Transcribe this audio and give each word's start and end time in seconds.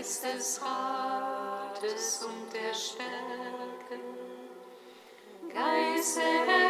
Geist 0.00 0.24
des 0.24 0.62
Rates 0.62 2.24
und 2.24 2.50
der 2.54 2.72
Stärke, 2.72 4.00
Geist 5.52 6.16
der 6.16 6.69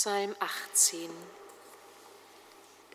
Psalm 0.00 0.32
18. 0.38 1.10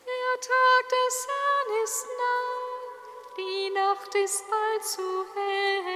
Der 0.05 0.39
Tag 0.39 0.83
des 0.87 1.27
Herrn 1.27 1.83
ist 1.83 2.05
nah, 2.17 3.35
die 3.35 3.69
Nacht 3.71 4.15
ist 4.15 4.45
bald 4.49 4.83
zu 4.85 5.25
hell. 5.35 5.92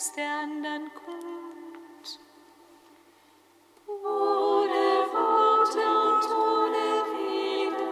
Gottes 0.00 0.12
der 0.12 0.30
anderen 0.44 0.90
kommt. 0.94 2.20
Ohne 3.86 5.06
Worte 5.12 5.82
und 6.08 6.24
ohne 6.48 6.86
Rede, 7.12 7.84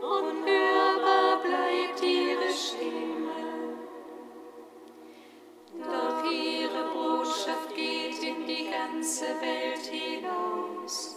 unhörbar 0.00 1.42
bleibt 1.42 2.02
ihre 2.02 2.50
Stimme. 2.52 3.38
Doch 5.82 6.30
ihre 6.30 6.84
Botschaft 6.94 7.74
geht 7.74 8.22
in 8.22 8.46
die 8.46 8.70
ganze 8.70 9.26
Welt 9.40 9.84
hinaus, 9.90 11.16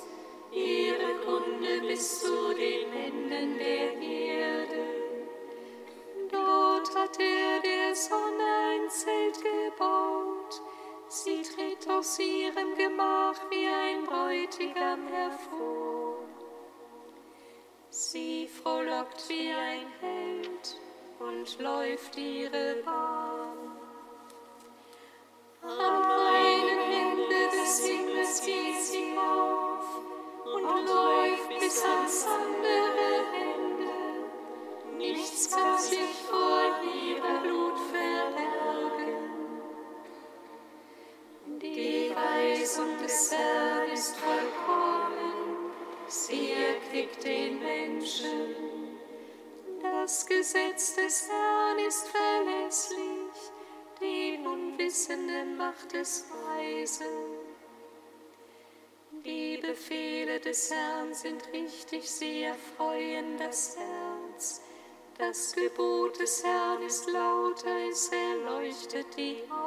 ihre 0.52 1.20
Kunde 1.24 1.88
bis 1.88 2.22
zu 2.22 2.56
den 2.56 2.92
Enden 2.94 3.60
der 3.60 3.92
Welt. 3.92 3.99
aus 12.10 12.20
ihrem 12.20 12.76
Gemach 12.76 13.36
wie 13.52 13.68
ein 13.68 14.06
Bräutigam 14.06 15.08
hervor. 15.10 16.18
Sie 17.92 18.48
frohlockt 18.48 19.30
wie 19.30 19.52
ein 19.52 19.86
Held 20.00 20.78
und 21.20 21.60
läuft 21.60 22.18
ihre 22.18 22.78
Bahn. 22.84 23.39
des 51.10 51.28
Herrn 51.28 51.80
ist 51.80 52.08
verlässlich, 52.08 53.52
den 54.00 54.46
Unwissenden 54.46 55.58
macht 55.58 55.92
es 55.96 56.26
weise. 56.30 57.06
Die 59.26 59.58
Befehle 59.58 60.40
des 60.40 60.70
Herrn 60.70 61.12
sind 61.16 61.52
richtig, 61.52 62.08
sie 62.08 62.44
erfreuen 62.44 63.38
das 63.40 63.76
Herz. 63.76 64.62
Das 65.18 65.54
Gebot 65.54 66.20
des 66.20 66.44
Herrn 66.44 66.84
ist 66.84 67.10
lauter, 67.10 67.90
es 67.90 68.10
erleuchtet 68.10 69.08
die 69.18 69.42
Augen. 69.50 69.59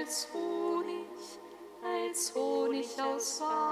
als 0.00 0.28
Honig, 0.32 1.38
als 1.82 2.34
Honig 2.34 2.86
aus 3.02 3.40
Wasser. 3.40 3.69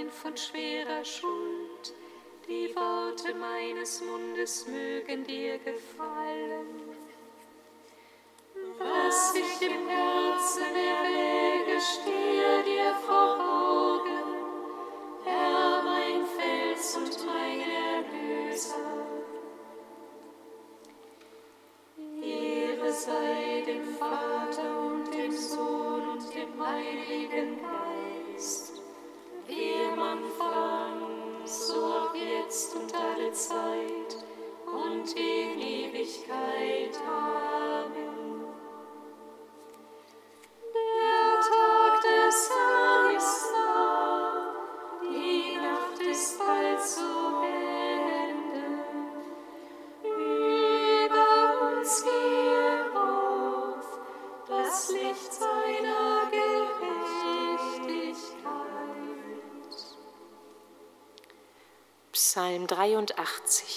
rein 0.00 0.10
von 0.10 0.36
schwerer 0.36 1.04
Schuld. 1.04 1.94
Die 2.48 2.74
Worte 2.74 3.34
meines 3.34 4.02
Mundes 4.02 4.66
mögen 4.66 5.24
dir 5.24 5.58
gefallen. 5.58 6.66
Was 8.78 9.34
ich 9.34 9.68
im 9.68 9.88
Herzen 9.88 10.62
erwäge, 10.62 11.80
stehe 11.80 12.62
dir 12.64 12.94
vor 13.06 13.38
Augen. 13.40 14.24
Herr, 15.24 15.82
mein 15.82 16.24
Fels 16.26 16.96
und 16.96 17.26
mein 17.26 17.60
Erlöser. 17.60 18.89
83. 62.80 63.69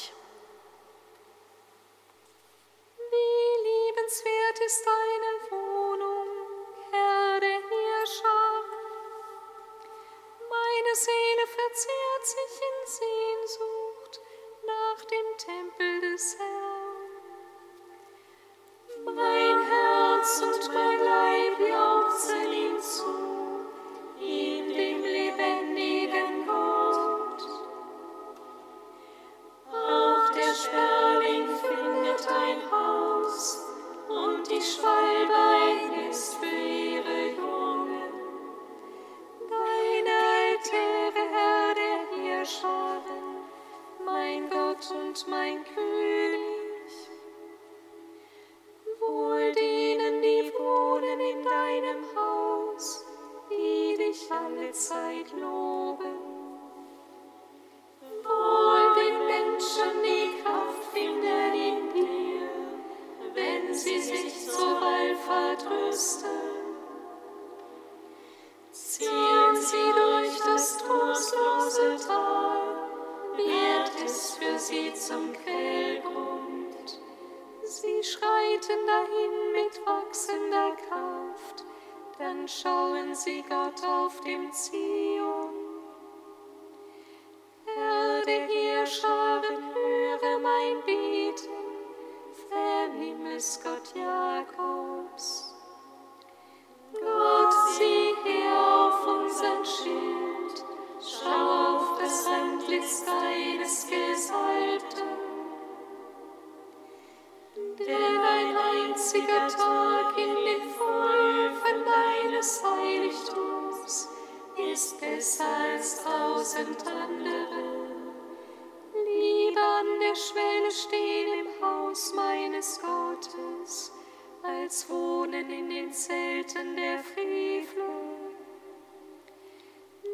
Himmels 124.74 124.90
wohnen 124.90 125.52
in 125.52 125.70
den 125.70 125.94
Zelten 125.94 126.76
der 126.76 127.00
Frevler. 127.00 127.84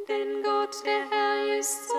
Denn 0.07 0.43
Gott, 0.43 0.75
der 0.85 1.09
Herr, 1.09 1.57
ist 1.57 1.87
so 1.87 1.98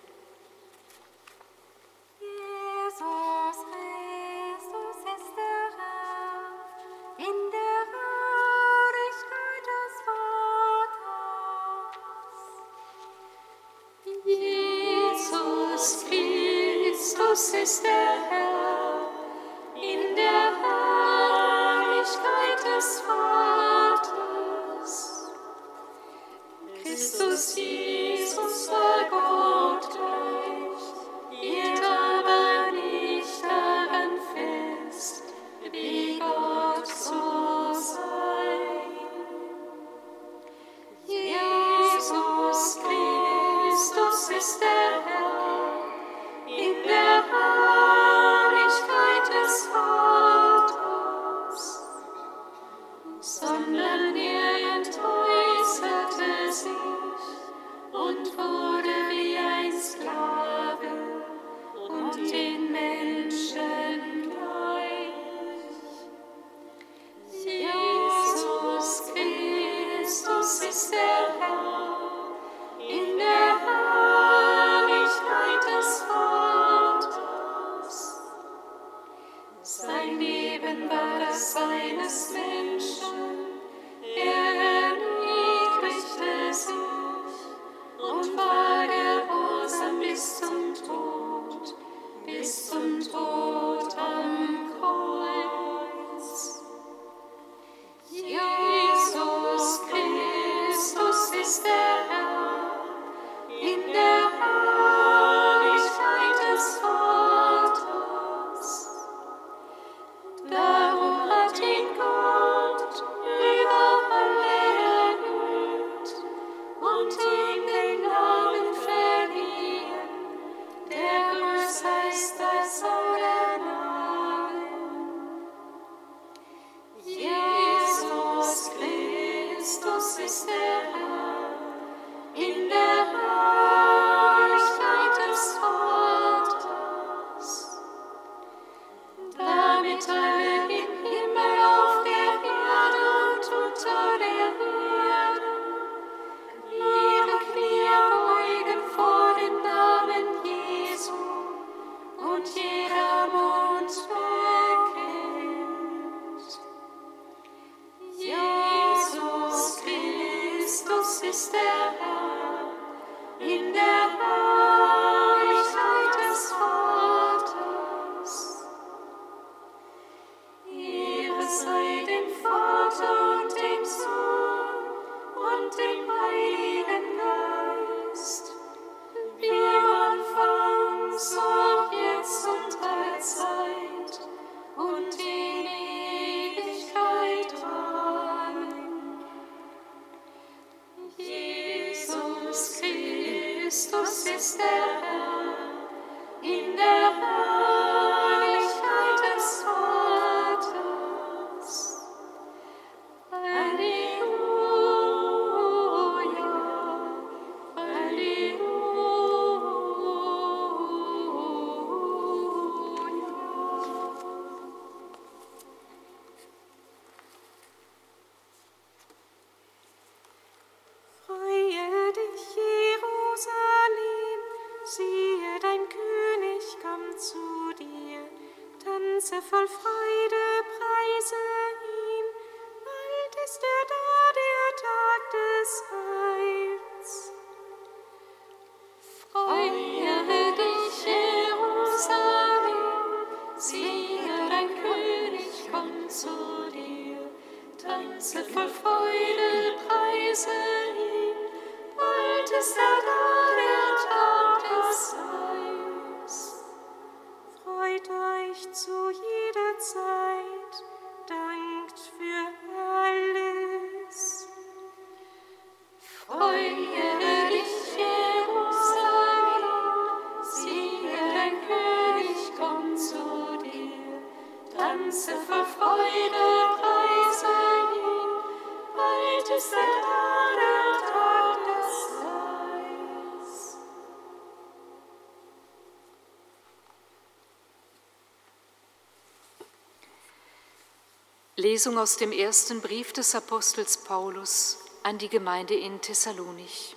Lesung 291.61 291.99
aus 291.99 292.17
dem 292.17 292.31
ersten 292.31 292.81
Brief 292.81 293.13
des 293.13 293.35
Apostels 293.35 293.97
Paulus 293.97 294.79
an 295.03 295.19
die 295.19 295.29
Gemeinde 295.29 295.75
in 295.75 296.01
Thessalonich. 296.01 296.95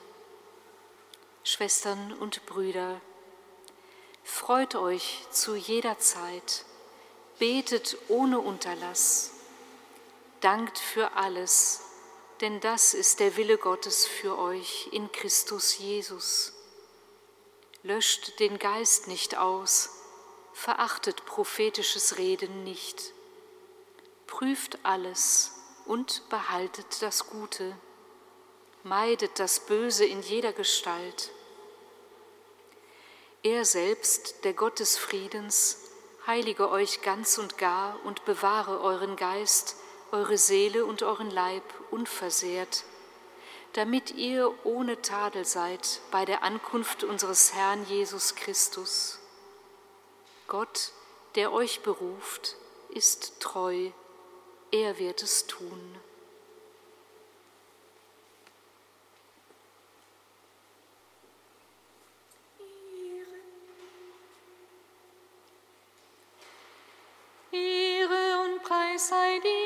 Schwestern 1.42 2.14
und 2.14 2.46
Brüder, 2.46 2.98
freut 4.22 4.74
euch 4.74 5.26
zu 5.30 5.54
jeder 5.54 5.98
Zeit, 5.98 6.64
betet 7.38 7.98
ohne 8.08 8.40
Unterlass, 8.40 9.32
dankt 10.40 10.78
für 10.78 11.12
alles, 11.12 11.82
denn 12.40 12.58
das 12.60 12.94
ist 12.94 13.20
der 13.20 13.36
Wille 13.36 13.58
Gottes 13.58 14.06
für 14.06 14.38
euch 14.38 14.88
in 14.92 15.12
Christus 15.12 15.76
Jesus. 15.76 16.54
Löscht 17.82 18.40
den 18.40 18.58
Geist 18.58 19.08
nicht 19.08 19.36
aus, 19.36 19.90
verachtet 20.54 21.26
prophetisches 21.26 22.16
Reden 22.16 22.64
nicht 22.64 23.13
prüft 24.26 24.78
alles 24.82 25.52
und 25.86 26.28
behaltet 26.28 27.02
das 27.02 27.26
Gute, 27.26 27.76
meidet 28.82 29.38
das 29.38 29.60
Böse 29.60 30.04
in 30.04 30.22
jeder 30.22 30.52
Gestalt. 30.52 31.30
Er 33.42 33.64
selbst, 33.64 34.44
der 34.44 34.54
Gott 34.54 34.80
des 34.80 34.96
Friedens, 34.96 35.78
heilige 36.26 36.70
euch 36.70 37.02
ganz 37.02 37.36
und 37.38 37.58
gar 37.58 37.98
und 38.04 38.24
bewahre 38.24 38.80
euren 38.80 39.16
Geist, 39.16 39.76
eure 40.12 40.38
Seele 40.38 40.86
und 40.86 41.02
euren 41.02 41.30
Leib 41.30 41.64
unversehrt, 41.90 42.84
damit 43.74 44.12
ihr 44.12 44.54
ohne 44.64 45.02
Tadel 45.02 45.44
seid 45.44 46.00
bei 46.10 46.24
der 46.24 46.42
Ankunft 46.42 47.04
unseres 47.04 47.52
Herrn 47.52 47.84
Jesus 47.86 48.34
Christus. 48.34 49.18
Gott, 50.46 50.92
der 51.34 51.52
euch 51.52 51.80
beruft, 51.80 52.56
ist 52.90 53.40
treu 53.40 53.90
er 54.74 54.98
wird 54.98 55.22
es 55.22 55.46
tun. 55.46 55.96
Ehre 67.52 68.42
und 68.42 68.64
Preis 68.64 69.08
sei 69.10 69.38
dir 69.38 69.63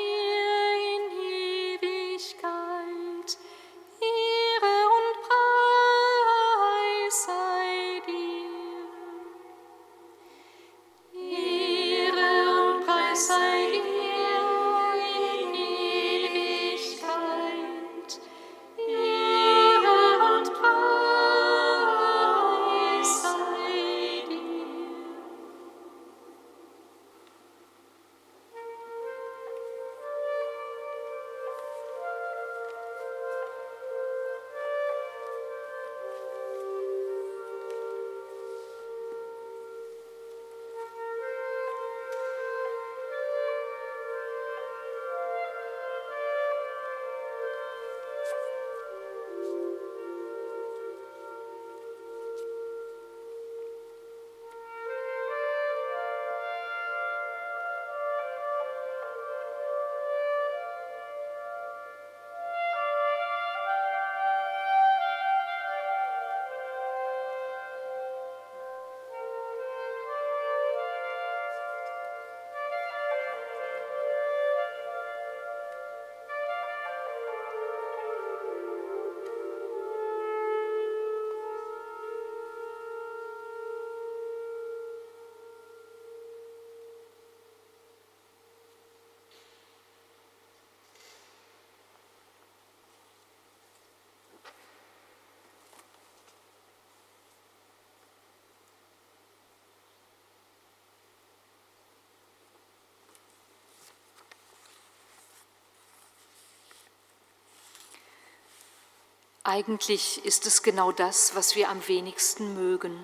Eigentlich 109.49 110.23
ist 110.25 110.45
es 110.45 110.61
genau 110.61 110.91
das, 110.91 111.33
was 111.33 111.55
wir 111.55 111.69
am 111.69 111.87
wenigsten 111.87 112.53
mögen. 112.53 113.03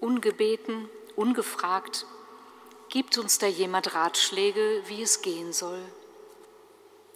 Ungebeten, 0.00 0.88
ungefragt, 1.16 2.06
gibt 2.88 3.18
uns 3.18 3.36
da 3.36 3.46
jemand 3.46 3.92
Ratschläge, 3.92 4.82
wie 4.86 5.02
es 5.02 5.20
gehen 5.20 5.52
soll. 5.52 5.82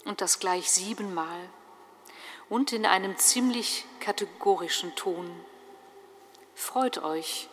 Und 0.05 0.21
das 0.21 0.41
gleich 0.41 0.71
siebenmal 0.71 1.49
und 2.51 2.75
in 2.75 2.85
einem 2.85 3.17
ziemlich 3.17 3.87
kategorischen 3.99 4.95
Ton. 4.95 5.35
Freut 6.55 6.99
euch, 7.03 7.49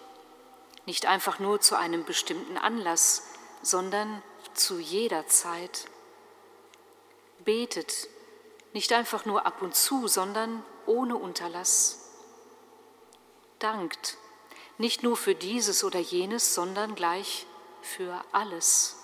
nicht 0.86 1.06
einfach 1.06 1.39
nur 1.39 1.62
zu 1.62 1.78
einem 1.78 2.04
bestimmten 2.04 2.58
Anlass, 2.58 3.24
sondern 3.62 4.22
zu 4.56 4.78
jeder 4.78 5.26
Zeit. 5.26 5.86
Betet, 7.45 8.10
nicht 8.74 8.94
einfach 8.94 9.26
nur 9.26 9.46
ab 9.46 9.62
und 9.62 9.76
zu, 9.76 10.08
sondern 10.08 10.64
ohne 10.86 11.16
Unterlass. 11.16 12.10
Dankt, 13.60 14.18
nicht 14.78 15.04
nur 15.04 15.18
für 15.18 15.36
dieses 15.36 15.84
oder 15.84 16.00
jenes, 16.00 16.54
sondern 16.54 16.96
gleich 16.96 17.46
für 17.82 18.24
alles. 18.32 18.96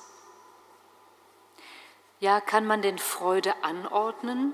Ja, 2.19 2.39
kann 2.41 2.65
man 2.65 2.81
denn 2.81 2.97
Freude 2.97 3.63
anordnen? 3.63 4.53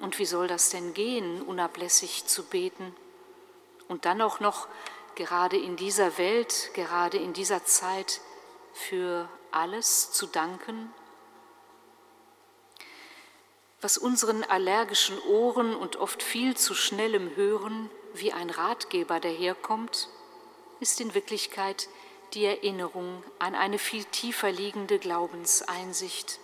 Und 0.00 0.18
wie 0.18 0.26
soll 0.26 0.48
das 0.48 0.70
denn 0.70 0.94
gehen, 0.94 1.42
unablässig 1.42 2.26
zu 2.26 2.44
beten? 2.44 2.94
Und 3.88 4.04
dann 4.04 4.22
auch 4.22 4.40
noch 4.40 4.68
gerade 5.14 5.56
in 5.56 5.76
dieser 5.76 6.16
Welt, 6.18 6.70
gerade 6.74 7.18
in 7.18 7.32
dieser 7.32 7.64
Zeit 7.64 8.20
für 8.72 9.28
alles 9.50 10.12
zu 10.12 10.26
danken? 10.26 10.92
Was 13.82 13.98
unseren 13.98 14.44
allergischen 14.44 15.20
Ohren 15.22 15.74
und 15.74 15.96
oft 15.96 16.22
viel 16.22 16.56
zu 16.56 16.72
schnellem 16.72 17.34
Hören 17.34 17.90
wie 18.14 18.32
ein 18.32 18.48
Ratgeber 18.48 19.18
daherkommt, 19.18 20.08
ist 20.78 21.00
in 21.00 21.14
Wirklichkeit 21.14 21.88
die 22.32 22.44
Erinnerung 22.44 23.24
an 23.40 23.56
eine 23.56 23.78
viel 23.78 24.04
tiefer 24.04 24.52
liegende 24.52 25.00
Glaubenseinsicht. 25.00 26.38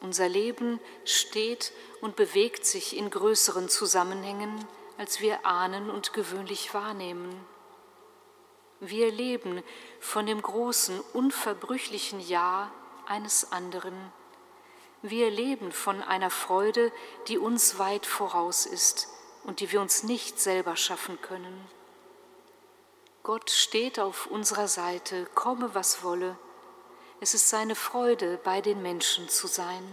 Unser 0.00 0.28
Leben 0.28 0.78
steht 1.06 1.72
und 2.02 2.16
bewegt 2.16 2.66
sich 2.66 2.96
in 2.96 3.08
größeren 3.08 3.70
Zusammenhängen, 3.70 4.52
als 4.98 5.20
wir 5.20 5.46
ahnen 5.46 5.88
und 5.88 6.12
gewöhnlich 6.12 6.74
wahrnehmen. 6.74 7.34
Wir 8.80 9.10
leben 9.10 9.62
von 10.00 10.26
dem 10.26 10.42
großen, 10.42 11.00
unverbrüchlichen 11.14 12.20
Ja 12.20 12.70
eines 13.06 13.50
anderen 13.52 13.94
wir 15.06 15.30
leben 15.30 15.70
von 15.70 16.02
einer 16.02 16.30
Freude, 16.30 16.90
die 17.28 17.36
uns 17.36 17.78
weit 17.78 18.06
voraus 18.06 18.64
ist 18.64 19.08
und 19.44 19.60
die 19.60 19.70
wir 19.70 19.82
uns 19.82 20.02
nicht 20.02 20.40
selber 20.40 20.76
schaffen 20.76 21.20
können. 21.20 21.68
Gott 23.22 23.50
steht 23.50 24.00
auf 24.00 24.26
unserer 24.26 24.66
Seite, 24.66 25.26
komme 25.34 25.74
was 25.74 26.02
wolle. 26.02 26.38
Es 27.20 27.34
ist 27.34 27.50
seine 27.50 27.74
Freude, 27.74 28.40
bei 28.44 28.62
den 28.62 28.80
Menschen 28.80 29.28
zu 29.28 29.46
sein. 29.46 29.84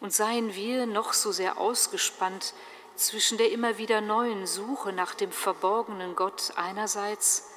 Und 0.00 0.14
seien 0.14 0.54
wir 0.54 0.86
noch 0.86 1.12
so 1.12 1.30
sehr 1.30 1.58
ausgespannt 1.58 2.54
zwischen 2.96 3.36
der 3.36 3.52
immer 3.52 3.76
wieder 3.76 4.00
neuen 4.00 4.46
Suche 4.46 4.94
nach 4.94 5.14
dem 5.14 5.30
verborgenen 5.30 6.16
Gott 6.16 6.54
einerseits 6.56 7.50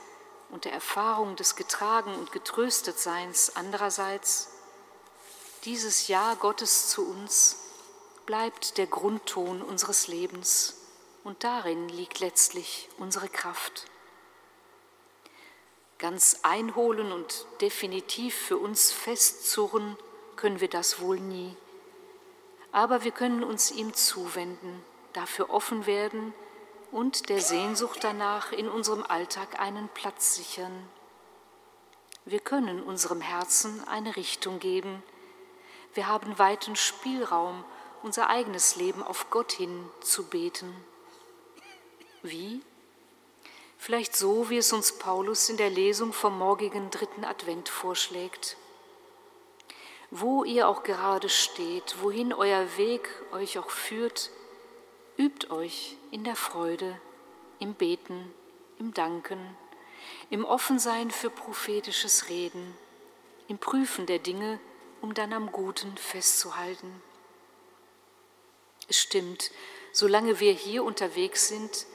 und 0.49 0.65
der 0.65 0.73
Erfahrung 0.73 1.38
des 1.38 1.55
Getragen 1.55 2.13
und 2.15 2.34
Getröstetseins 2.34 3.55
andererseits, 3.55 4.54
Dieses 5.65 6.08
Ja 6.08 6.36
Gottes 6.36 6.89
zu 6.89 7.04
uns 7.08 7.58
bleibt 8.28 8.78
der 8.78 8.86
Grundton 8.86 9.63
unseres 9.63 10.08
Lebens 10.08 10.75
und 11.23 11.43
darin 11.43 11.89
liegt 11.89 12.19
letztlich 12.19 12.88
unsere 12.99 13.28
Kraft. 13.28 13.86
Ganz 15.97 16.41
einholen 16.43 17.12
und 17.12 17.47
definitiv 17.62 18.36
für 18.36 18.58
uns 18.58 18.91
festzurren 18.91 19.97
können 20.36 20.60
wir 20.60 20.67
das 20.67 20.99
wohl 20.99 21.19
nie. 21.19 21.58
Aber 22.71 23.04
wir 23.04 23.12
können 23.12 23.43
uns 23.43 23.71
ihm 23.71 23.95
zuwenden, 23.95 24.84
dafür 25.13 25.49
offen 25.49 25.88
werden 25.88 26.36
und 26.91 27.30
der 27.30 27.41
Sehnsucht 27.41 28.04
danach 28.04 28.51
in 28.51 28.69
unserem 28.69 29.01
Alltag 29.01 29.60
einen 29.60 29.89
Platz 29.89 30.36
sichern. 30.36 30.88
Wir 32.23 32.39
können 32.39 32.84
unserem 32.84 33.21
Herzen 33.21 33.84
eine 33.88 34.15
Richtung 34.15 34.60
geben. 34.60 35.01
Wir 35.95 36.08
haben 36.08 36.38
weiten 36.38 36.75
Spielraum, 36.75 37.63
unser 38.03 38.29
eigenes 38.29 38.75
Leben 38.75 39.01
auf 39.01 39.29
Gott 39.29 39.53
hin 39.53 39.89
zu 40.01 40.25
beten. 40.25 40.75
Wie? 42.21 42.62
Vielleicht 43.77 44.13
so, 44.13 44.49
wie 44.49 44.58
es 44.58 44.73
uns 44.73 44.97
Paulus 44.97 45.47
in 45.47 45.55
der 45.55 45.69
Lesung 45.69 46.12
vom 46.12 46.38
morgigen 46.38 46.91
dritten 46.91 47.23
Advent 47.23 47.69
vorschlägt. 47.69 48.58
Wo 50.12 50.43
ihr 50.43 50.67
auch 50.67 50.84
gerade 50.84 51.29
steht, 51.29 51.95
wohin 52.01 52.34
euer 52.34 52.77
Weg 52.77 53.10
euch 53.31 53.58
auch 53.58 53.69
führt, 53.69 54.31
übt 55.17 55.49
euch 55.49 55.95
in 56.12 56.25
der 56.25 56.36
Freude, 56.36 56.99
im 57.60 57.73
Beten, 57.73 58.34
im 58.79 58.93
Danken, 58.93 59.39
im 60.29 60.43
Offensein 60.43 61.10
für 61.10 61.29
prophetisches 61.29 62.27
Reden, 62.27 62.77
im 63.47 63.58
Prüfen 63.58 64.05
der 64.05 64.19
Dinge, 64.19 64.60
um 65.05 65.13
dann 65.13 65.33
am 65.33 65.51
Guten 65.51 65.95
festzuhalten. 65.97 66.91
Es 68.87 68.97
stimmt, 68.97 69.51
solange 69.91 70.39
wir 70.39 70.51
hier 70.51 70.83
unterwegs 70.83 71.47
sind, 71.47 71.85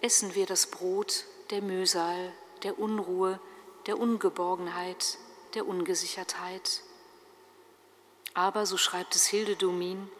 essen 0.00 0.34
wir 0.34 0.46
das 0.46 0.68
Brot 0.68 1.26
der 1.50 1.60
Mühsal, 1.60 2.32
der 2.62 2.78
Unruhe, 2.78 3.38
der 3.84 3.98
Ungeborgenheit, 4.00 5.18
der 5.52 5.66
Ungesichertheit. 5.66 6.80
Aber, 8.32 8.64
so 8.64 8.78
schreibt 8.78 9.14
es 9.14 9.26
Hilde 9.26 9.56
Domin, 9.56 10.10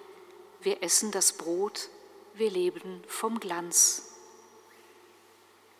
wir 0.60 0.82
essen 0.82 1.12
das 1.12 1.32
Brot, 1.32 1.88
wir 2.34 2.50
leben 2.50 3.02
vom 3.08 3.40
Glanz. 3.40 4.12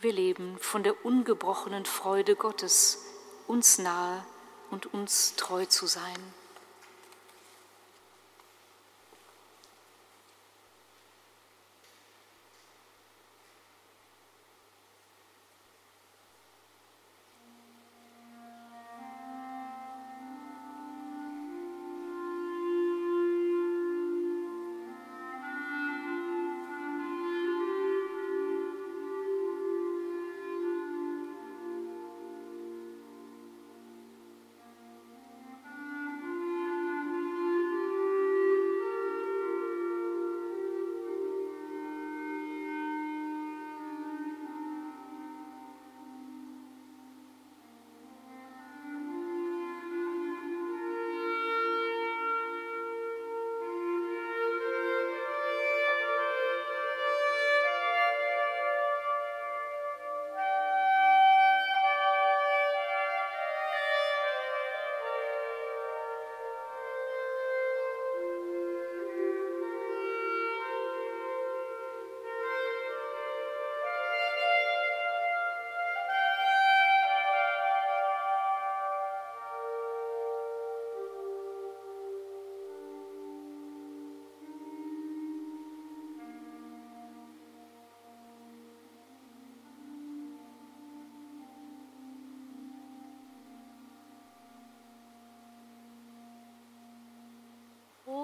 Wir 0.01 0.15
leben 0.15 0.59
von 0.59 0.83
der 0.83 1.05
ungebrochenen 1.05 1.85
Freude 1.85 2.37
Gottes, 2.37 3.05
uns 3.47 3.77
nahe 3.77 4.25
und 4.71 4.95
uns 4.95 5.37
treu 5.37 5.67
zu 5.67 5.87
sein. 5.87 6.35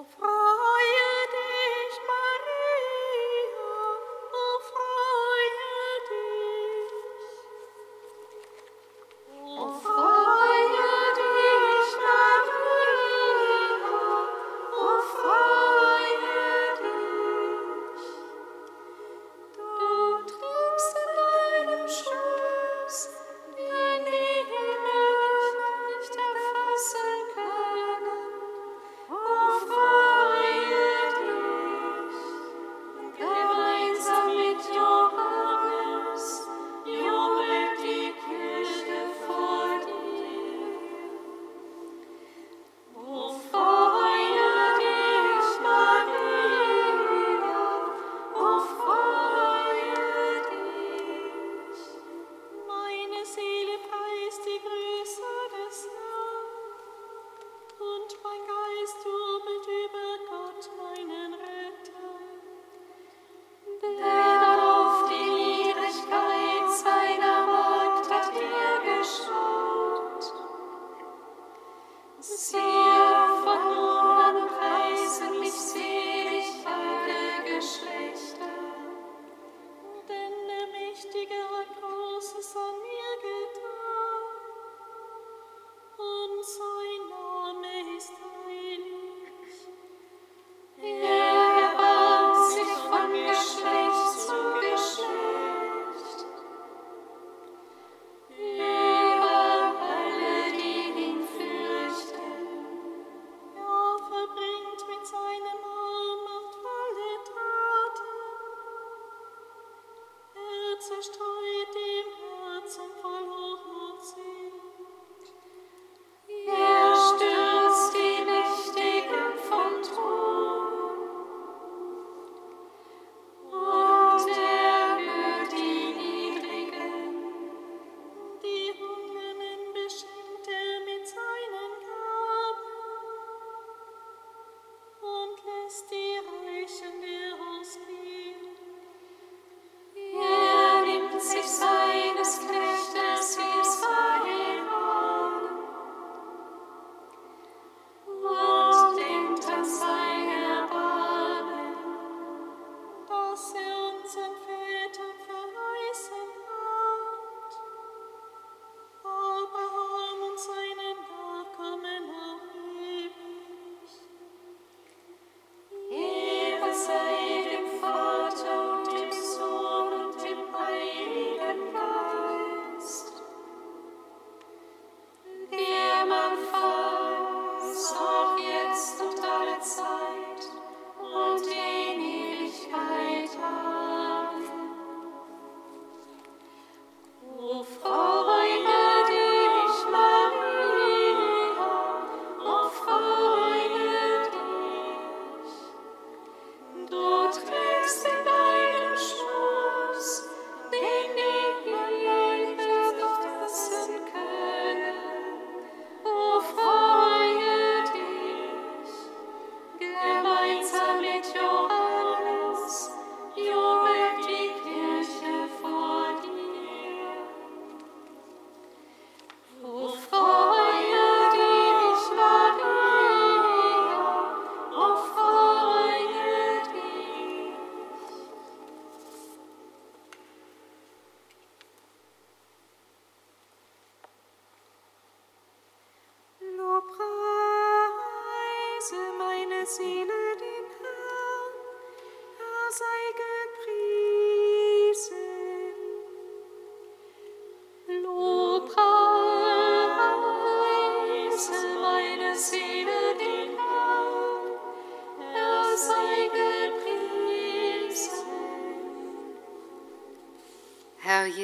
frei. 0.05 0.40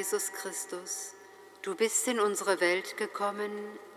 Jesus 0.06 0.30
Christus, 0.30 1.14
du 1.62 1.74
bist 1.74 2.06
in 2.06 2.20
unsere 2.20 2.60
Welt 2.60 2.96
gekommen, 2.96 3.50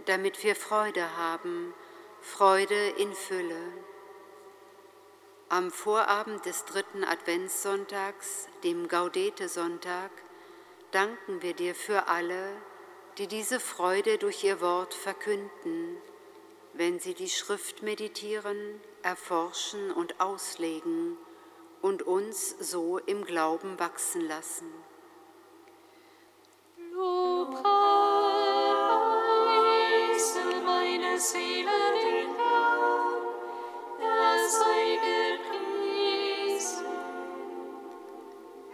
damit 0.08 0.44
wir 0.44 0.56
Freude 0.56 1.16
haben, 1.18 1.72
Freude 2.20 2.90
in 2.98 3.14
Fülle. 3.14 3.62
Am 5.50 5.70
Vorabend 5.70 6.44
des 6.48 6.66
dritten 6.66 7.04
Adventssonntags, 7.04 8.48
dem 8.64 8.88
Gaudete-Sonntag, 8.88 10.10
danken 10.90 11.44
wir 11.44 11.54
dir 11.54 11.76
für 11.76 12.08
alle, 12.08 12.56
die 13.20 13.28
diese 13.28 13.60
Freude 13.60 14.18
durch 14.18 14.44
ihr 14.44 14.62
Wort 14.62 14.96
verkünden, 14.96 15.96
wenn 16.74 17.00
sie 17.00 17.14
die 17.14 17.30
Schrift 17.30 17.84
meditieren, 17.84 18.82
erforschen 19.04 19.92
und 19.92 20.20
auslegen 20.20 21.20
und 21.84 22.02
uns 22.02 22.56
so 22.60 22.98
im 22.98 23.26
Glauben 23.26 23.78
wachsen 23.78 24.28
lassen. 24.28 24.89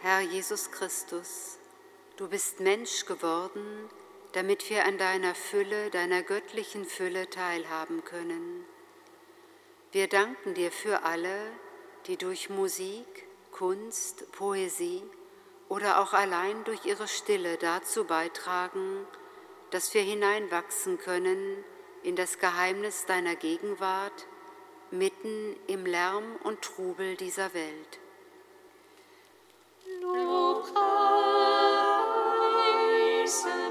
Herr 0.01 0.21
Jesus 0.21 0.71
Christus, 0.71 1.57
du 2.17 2.27
bist 2.27 2.59
Mensch 2.59 3.05
geworden, 3.05 3.89
damit 4.33 4.69
wir 4.69 4.85
an 4.85 4.97
deiner 4.97 5.35
Fülle, 5.35 5.89
deiner 5.89 6.21
göttlichen 6.21 6.85
Fülle 6.85 7.29
teilhaben 7.29 8.03
können. 8.03 8.65
Wir 9.91 10.07
danken 10.07 10.53
dir 10.53 10.71
für 10.71 11.03
alle, 11.03 11.51
die 12.07 12.17
durch 12.17 12.49
Musik, 12.49 13.25
Kunst, 13.51 14.31
Poesie, 14.33 15.03
oder 15.69 15.99
auch 15.99 16.13
allein 16.13 16.63
durch 16.63 16.85
ihre 16.85 17.07
Stille 17.07 17.57
dazu 17.57 18.05
beitragen, 18.05 19.07
dass 19.71 19.93
wir 19.93 20.01
hineinwachsen 20.01 20.97
können 20.97 21.63
in 22.03 22.15
das 22.15 22.37
Geheimnis 22.39 23.05
deiner 23.05 23.35
Gegenwart 23.35 24.27
mitten 24.91 25.55
im 25.67 25.85
Lärm 25.85 26.35
und 26.43 26.61
Trubel 26.61 27.15
dieser 27.17 27.53
Welt. 27.53 27.99
Lobpreise 30.01 30.75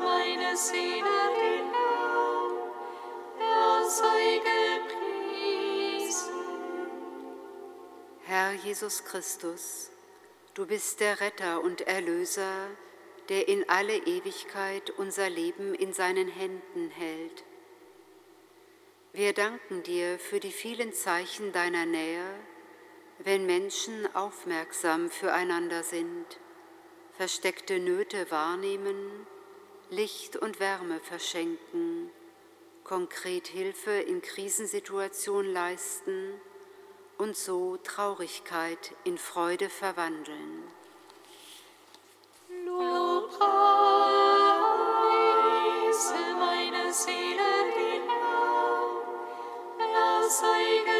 meine 0.00 0.56
Seele 0.56 1.04
den 1.38 1.72
Herrn, 1.72 2.52
er 3.38 3.88
sei 3.88 4.42
gepriesen. 5.98 6.34
Herr 8.24 8.52
Jesus 8.52 9.04
Christus, 9.04 9.90
Du 10.54 10.66
bist 10.66 11.00
der 11.00 11.20
Retter 11.20 11.64
und 11.64 11.80
Erlöser, 11.80 12.68
der 13.28 13.48
in 13.48 13.68
alle 13.68 13.96
Ewigkeit 13.96 14.88
unser 14.90 15.28
Leben 15.28 15.74
in 15.74 15.92
seinen 15.92 16.28
Händen 16.28 16.90
hält. 16.90 17.42
Wir 19.12 19.32
danken 19.32 19.82
dir 19.82 20.16
für 20.20 20.38
die 20.38 20.52
vielen 20.52 20.92
Zeichen 20.92 21.52
deiner 21.52 21.86
Nähe, 21.86 22.24
wenn 23.18 23.46
Menschen 23.46 24.14
aufmerksam 24.14 25.10
füreinander 25.10 25.82
sind, 25.82 26.38
versteckte 27.16 27.80
Nöte 27.80 28.30
wahrnehmen, 28.30 29.26
Licht 29.90 30.36
und 30.36 30.60
Wärme 30.60 31.00
verschenken, 31.00 32.12
konkret 32.84 33.48
Hilfe 33.48 33.90
in 33.90 34.22
Krisensituationen 34.22 35.52
leisten, 35.52 36.40
und 37.18 37.36
so 37.36 37.76
Traurigkeit 37.78 38.92
in 39.04 39.18
Freude 39.18 39.68
verwandeln. 39.68 40.64
Lobpreise 42.66 43.44
meine 46.38 46.92
Seele 46.92 47.72
den 47.74 48.02
Herrn, 48.08 49.80
er 49.80 50.28
sei 50.28 50.93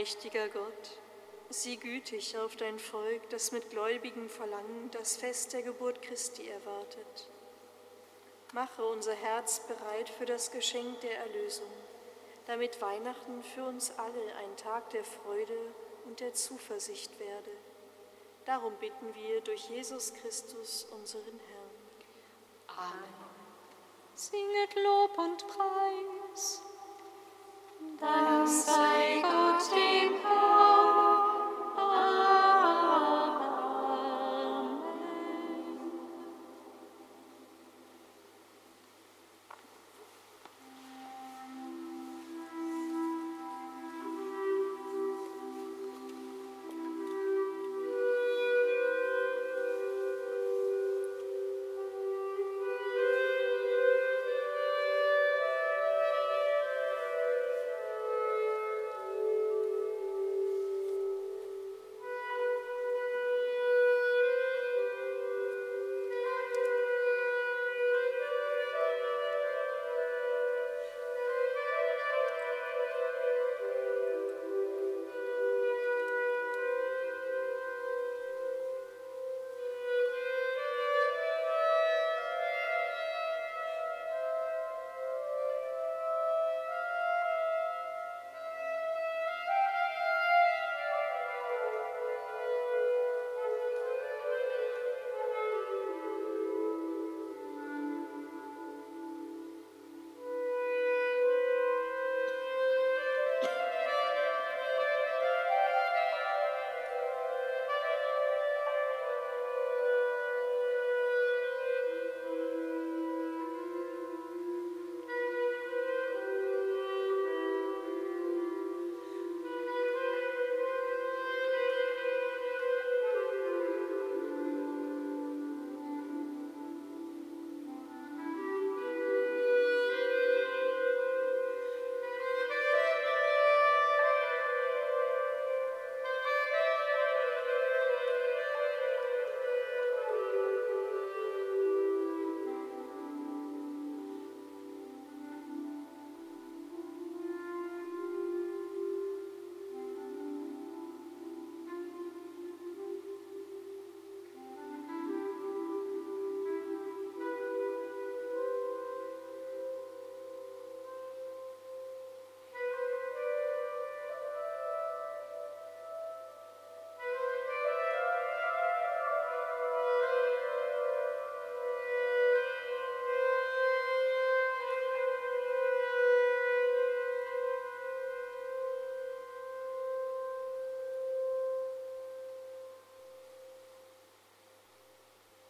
allmächtiger 0.00 0.48
Gott, 0.48 0.98
Sieh 1.50 1.76
gütig 1.76 2.38
auf 2.38 2.56
dein 2.56 2.78
Volk, 2.78 3.28
das 3.28 3.52
mit 3.52 3.68
gläubigem 3.68 4.30
Verlangen 4.30 4.90
das 4.92 5.16
Fest 5.16 5.52
der 5.52 5.62
Geburt 5.62 6.00
Christi 6.00 6.48
erwartet. 6.48 7.28
Mache 8.54 8.82
unser 8.82 9.14
Herz 9.14 9.60
bereit 9.66 10.08
für 10.08 10.24
das 10.24 10.52
Geschenk 10.52 11.00
der 11.00 11.18
Erlösung, 11.18 11.70
damit 12.46 12.80
Weihnachten 12.80 13.42
für 13.42 13.64
uns 13.64 13.92
alle 13.98 14.34
ein 14.36 14.56
Tag 14.56 14.88
der 14.90 15.04
Freude 15.04 15.58
und 16.06 16.20
der 16.20 16.32
Zuversicht 16.32 17.18
werde. 17.18 17.50
Darum 18.46 18.74
bitten 18.76 19.14
wir 19.14 19.42
durch 19.42 19.68
Jesus 19.68 20.14
Christus, 20.14 20.86
unseren 20.92 21.40
Herrn. 21.48 22.88
Amen. 22.94 23.14
Singet 24.14 24.76
Lob 24.76 25.18
und 25.18 25.46
Preis. 25.46 26.09